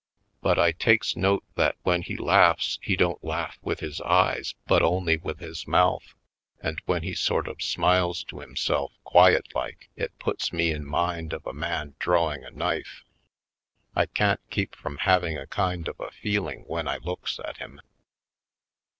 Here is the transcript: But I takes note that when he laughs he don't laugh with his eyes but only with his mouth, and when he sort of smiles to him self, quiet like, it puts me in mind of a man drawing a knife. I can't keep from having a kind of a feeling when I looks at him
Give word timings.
But 0.41 0.57
I 0.57 0.71
takes 0.71 1.15
note 1.15 1.43
that 1.53 1.75
when 1.83 2.01
he 2.01 2.17
laughs 2.17 2.79
he 2.81 2.95
don't 2.95 3.23
laugh 3.23 3.59
with 3.61 3.81
his 3.81 4.01
eyes 4.01 4.55
but 4.65 4.81
only 4.81 5.17
with 5.17 5.37
his 5.37 5.67
mouth, 5.67 6.15
and 6.59 6.81
when 6.87 7.03
he 7.03 7.13
sort 7.13 7.47
of 7.47 7.61
smiles 7.61 8.23
to 8.23 8.41
him 8.41 8.55
self, 8.55 8.93
quiet 9.03 9.53
like, 9.53 9.89
it 9.95 10.17
puts 10.17 10.51
me 10.51 10.71
in 10.71 10.87
mind 10.87 11.33
of 11.33 11.45
a 11.45 11.53
man 11.53 11.93
drawing 11.99 12.43
a 12.43 12.49
knife. 12.49 13.03
I 13.95 14.07
can't 14.07 14.41
keep 14.49 14.75
from 14.75 14.97
having 14.97 15.37
a 15.37 15.45
kind 15.45 15.87
of 15.87 15.99
a 15.99 16.09
feeling 16.09 16.61
when 16.65 16.87
I 16.87 16.97
looks 16.97 17.39
at 17.39 17.57
him 17.57 17.79